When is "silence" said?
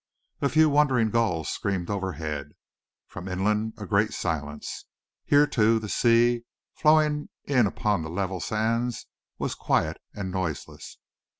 4.13-4.85